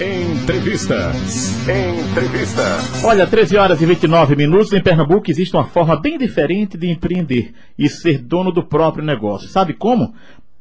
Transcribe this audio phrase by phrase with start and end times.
[0.00, 1.54] Entrevistas.
[1.68, 3.04] Entrevistas.
[3.04, 4.72] Olha, 13 horas e 29 minutos.
[4.72, 9.48] Em Pernambuco existe uma forma bem diferente de empreender e ser dono do próprio negócio.
[9.48, 10.12] Sabe como?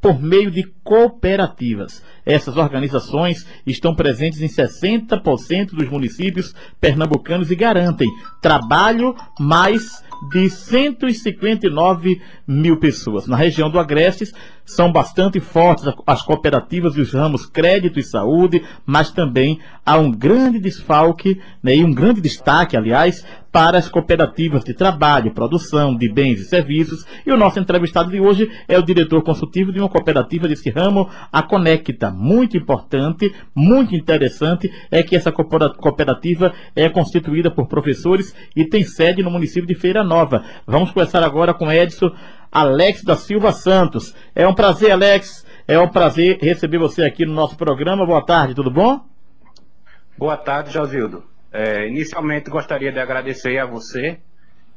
[0.00, 2.04] Por meio de cooperativas.
[2.24, 8.08] Essas organizações estão presentes em 60% dos municípios pernambucanos e garantem
[8.40, 13.26] trabalho mais de 159 mil pessoas.
[13.26, 14.32] Na região do Agrestes,
[14.64, 20.10] são bastante fortes as cooperativas e os ramos crédito e saúde, mas também há um
[20.10, 23.24] grande desfalque né, e um grande destaque, aliás,
[23.56, 27.06] para as cooperativas de trabalho, produção de bens e serviços.
[27.24, 31.08] E o nosso entrevistado de hoje é o diretor consultivo de uma cooperativa desse ramo,
[31.32, 32.10] a Conecta.
[32.10, 39.22] Muito importante, muito interessante é que essa cooperativa é constituída por professores e tem sede
[39.22, 40.44] no município de Feira Nova.
[40.66, 42.10] Vamos conversar agora com Edson
[42.52, 44.14] Alex da Silva Santos.
[44.34, 45.46] É um prazer, Alex.
[45.66, 48.04] É um prazer receber você aqui no nosso programa.
[48.04, 49.00] Boa tarde, tudo bom?
[50.18, 51.35] Boa tarde, Josildo.
[51.58, 54.20] É, inicialmente gostaria de agradecer a você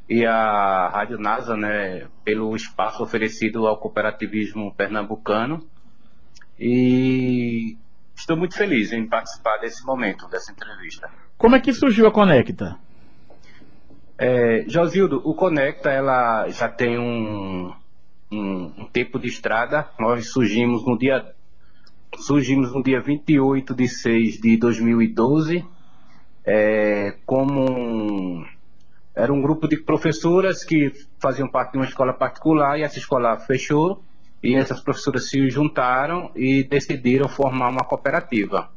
[0.07, 5.67] e à Rádio NASA né, pelo espaço oferecido ao cooperativismo pernambucano.
[6.57, 7.75] E
[8.15, 11.11] estou muito feliz em participar desse momento, dessa entrevista.
[11.37, 12.77] Como é que surgiu a Conecta?
[14.17, 17.73] É, Josildo, o Conecta ela já tem um,
[18.31, 19.85] um, um, tempo de estrada.
[19.99, 21.25] Nós surgimos no dia
[22.19, 25.65] surgimos no dia 28 de 6 de 2012
[26.51, 28.43] é, como um,
[29.15, 30.91] era um grupo de professoras que
[31.21, 34.01] faziam parte de uma escola particular e essa escola fechou
[34.41, 38.67] e essas professoras se juntaram e decidiram formar uma cooperativa,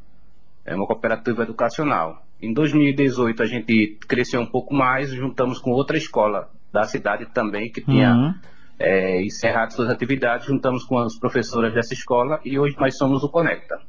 [0.66, 2.22] é uma cooperativa educacional.
[2.42, 7.72] Em 2018 a gente cresceu um pouco mais, juntamos com outra escola da cidade também
[7.72, 8.34] que tinha uhum.
[8.78, 13.30] é, encerrado suas atividades, juntamos com as professoras dessa escola e hoje nós somos o
[13.30, 13.80] Conecta.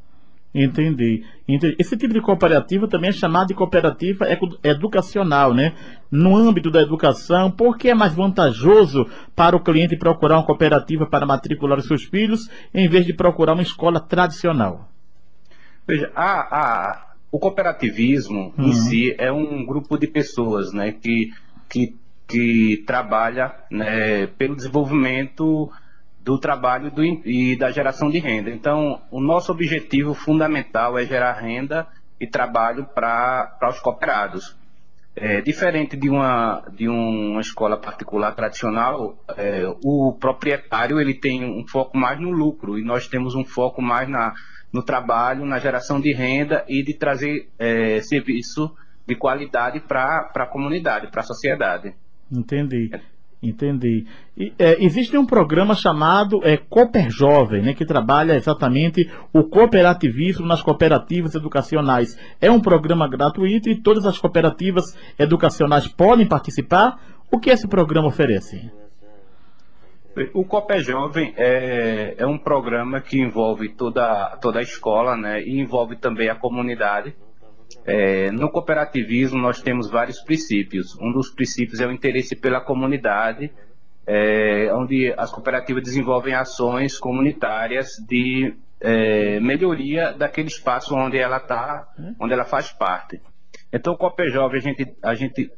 [0.54, 1.26] Entendi.
[1.48, 1.76] Entendi.
[1.80, 4.28] Esse tipo de cooperativa também é chamado de cooperativa
[4.64, 5.74] educacional, né?
[6.12, 11.08] No âmbito da educação, por que é mais vantajoso para o cliente procurar uma cooperativa
[11.08, 14.90] para matricular os seus filhos em vez de procurar uma escola tradicional?
[15.88, 18.68] Veja, a, a, o cooperativismo uhum.
[18.68, 21.32] em si é um grupo de pessoas né, que,
[21.68, 21.96] que,
[22.28, 25.70] que trabalha né, pelo desenvolvimento
[26.24, 28.50] do trabalho do, e da geração de renda.
[28.50, 31.86] Então, o nosso objetivo fundamental é gerar renda
[32.20, 34.56] e trabalho para os cooperados.
[35.16, 41.68] É, diferente de uma, de uma escola particular tradicional, é, o proprietário ele tem um
[41.68, 44.34] foco mais no lucro e nós temos um foco mais na,
[44.72, 50.48] no trabalho, na geração de renda e de trazer é, serviço de qualidade para a
[50.48, 51.94] comunidade, para a sociedade.
[52.32, 52.90] Entendi.
[53.44, 54.08] Entendi.
[54.38, 60.48] E, é, existe um programa chamado é, Cooper Jovem, né, que trabalha exatamente o cooperativismo
[60.48, 62.18] nas cooperativas educacionais.
[62.40, 66.98] É um programa gratuito e todas as cooperativas educacionais podem participar.
[67.30, 68.72] O que esse programa oferece?
[70.34, 75.60] O Cooper Jovem é, é um programa que envolve toda, toda a escola né, e
[75.60, 77.14] envolve também a comunidade.
[77.86, 80.98] É, no cooperativismo, nós temos vários princípios.
[81.00, 83.52] Um dos princípios é o interesse pela comunidade,
[84.06, 91.88] é, onde as cooperativas desenvolvem ações comunitárias de é, melhoria daquele espaço onde ela está,
[92.20, 93.22] onde ela faz parte.
[93.72, 95.52] Então, o Cooper Jovem, a gente, a gente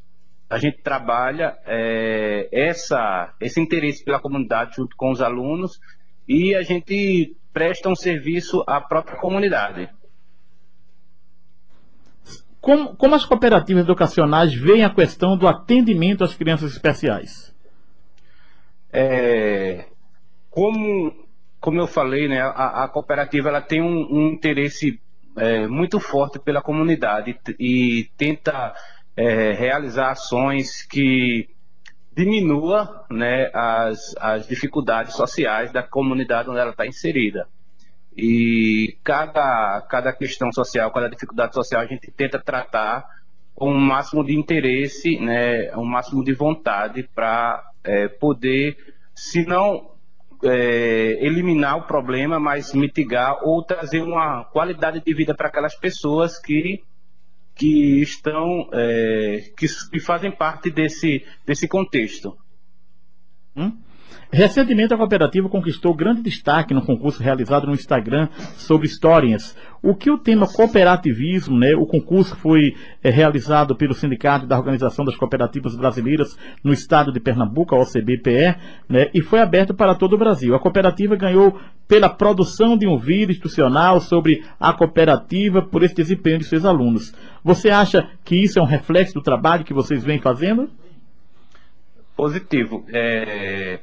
[0.49, 5.79] a gente trabalha é, essa, esse interesse pela comunidade junto com os alunos
[6.27, 9.89] e a gente presta um serviço à própria comunidade.
[12.65, 17.55] Como, como as cooperativas educacionais veem a questão do atendimento às crianças especiais?
[18.91, 19.85] É,
[20.49, 21.13] como,
[21.59, 24.99] como eu falei, né, a, a cooperativa ela tem um, um interesse
[25.37, 28.73] é, muito forte pela comunidade e tenta
[29.15, 31.47] é, realizar ações que
[32.17, 37.47] diminua né, as, as dificuldades sociais da comunidade onde ela está inserida.
[38.17, 43.05] E cada, cada questão social, cada dificuldade social, a gente tenta tratar
[43.53, 48.77] com o máximo de interesse, né, o máximo de vontade para é, poder,
[49.13, 49.91] se não
[50.43, 56.39] é, eliminar o problema, mas mitigar ou trazer uma qualidade de vida para aquelas pessoas
[56.39, 56.83] que
[57.55, 62.37] que estão é, que, que, fazem parte desse, desse contexto.
[63.55, 63.77] Hum?
[64.31, 68.27] Recentemente, a cooperativa conquistou grande destaque no concurso realizado no Instagram
[68.57, 69.55] sobre histórias.
[69.81, 72.73] O que o tema cooperativismo, né, o concurso foi
[73.03, 78.55] é, realizado pelo Sindicato da Organização das Cooperativas Brasileiras no estado de Pernambuco, a OCBPE,
[78.89, 80.55] né, e foi aberto para todo o Brasil.
[80.55, 86.39] A cooperativa ganhou pela produção de um vídeo institucional sobre a cooperativa por esse desempenho
[86.39, 87.13] de seus alunos.
[87.43, 90.67] Você acha que isso é um reflexo do trabalho que vocês vêm fazendo?
[92.17, 92.83] Positivo.
[92.91, 93.79] É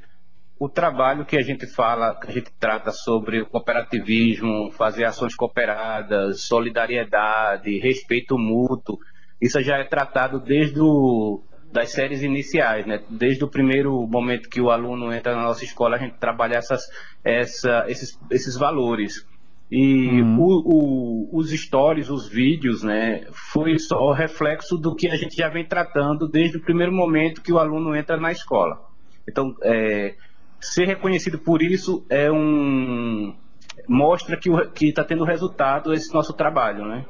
[0.64, 5.34] o trabalho que a gente fala, que a gente trata sobre o cooperativismo, fazer ações
[5.34, 8.96] cooperadas, solidariedade, respeito mútuo,
[9.40, 11.42] isso já é tratado desde o,
[11.72, 13.02] das séries iniciais, né?
[13.10, 16.82] Desde o primeiro momento que o aluno entra na nossa escola, a gente trabalha essas,
[17.24, 19.26] essa, esses, esses valores.
[19.68, 20.38] E uhum.
[20.38, 25.34] o, o, os stories, os vídeos, né, foi só o reflexo do que a gente
[25.34, 28.78] já vem tratando desde o primeiro momento que o aluno entra na escola.
[29.28, 30.14] Então, é,
[30.62, 33.34] ser reconhecido por isso é um
[33.88, 37.04] mostra que está tendo resultado esse nosso trabalho, né?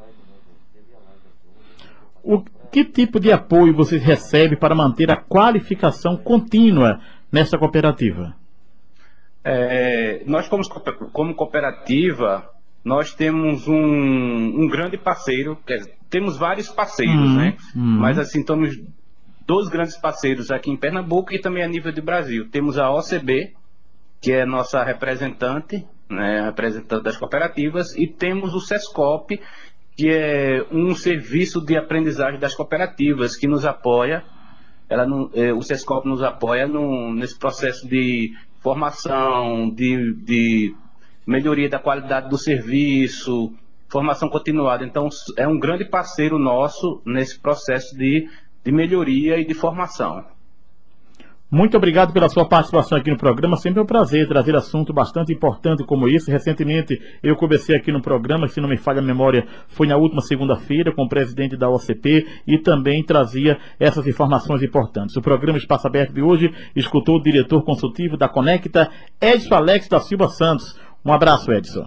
[2.23, 7.01] O que tipo de apoio você recebe para manter a qualificação contínua
[7.31, 8.35] nessa cooperativa?
[9.45, 10.63] É, nós como,
[11.13, 12.49] como cooperativa
[12.85, 17.57] nós temos um, um grande parceiro, dizer, temos vários parceiros, uhum, né?
[17.75, 17.99] Uhum.
[18.01, 18.77] Mas assim estamos
[19.47, 22.49] dois grandes parceiros aqui em Pernambuco e também a nível de Brasil.
[22.51, 23.55] Temos a OCB,
[24.21, 29.41] que é nossa representante, né, representante das cooperativas, e temos o SESCOP,
[29.97, 34.25] que é um serviço de aprendizagem das cooperativas, que nos apoia,
[34.89, 40.75] ela, é, o SESCOP nos apoia no, nesse processo de formação, de, de
[41.27, 43.53] melhoria da qualidade do serviço,
[43.89, 44.85] formação continuada.
[44.85, 48.29] Então, é um grande parceiro nosso nesse processo de
[48.65, 50.25] de melhoria e de formação.
[51.55, 53.59] Muito obrigado pela sua participação aqui no programa.
[53.59, 56.31] Sempre é um prazer trazer assunto bastante importante como esse.
[56.31, 60.23] Recentemente eu comecei aqui no programa, se não me falha a memória, foi na última
[60.23, 65.15] segunda-feira com o presidente da OCP e também trazia essas informações importantes.
[65.15, 70.01] O programa Espaço Aberto de hoje escutou o diretor consultivo da Conecta, Edson Alex da
[70.01, 70.81] Silva Santos.
[71.05, 71.87] Um abraço, Edson.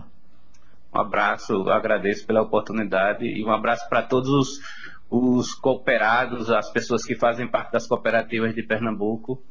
[0.94, 4.60] Um abraço, agradeço pela oportunidade e um abraço para todos os
[5.16, 9.42] os cooperados, as pessoas que fazem parte das cooperativas de Pernambuco.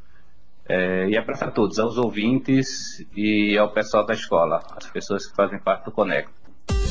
[0.66, 5.34] É, e abraço a todos, aos ouvintes e ao pessoal da escola, as pessoas que
[5.34, 6.32] fazem parte do Conecta.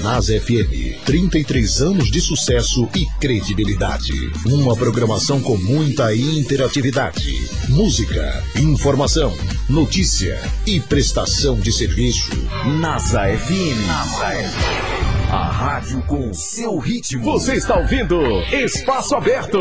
[0.02, 4.14] Nas FM, 33 anos de sucesso e credibilidade.
[4.46, 7.50] Uma programação com muita interatividade.
[7.70, 9.34] Música, informação,
[9.70, 12.32] notícia e prestação de serviço.
[12.80, 13.88] NASA FM.
[13.88, 14.93] NASA FM.
[15.34, 17.24] A rádio com seu ritmo.
[17.24, 18.16] Você está ouvindo
[18.52, 19.58] Espaço Aberto.